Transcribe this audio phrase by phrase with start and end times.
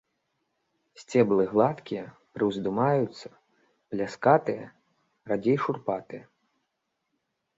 [1.01, 2.05] Сцеблы гладкія,
[2.37, 3.27] прыўздымаюцца,
[3.93, 4.63] пляскатыя,
[5.33, 6.23] радзей шурпатыя.